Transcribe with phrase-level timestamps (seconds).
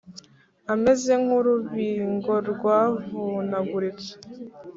[0.73, 4.13] ameze nk’urubingo rwavunaguritse,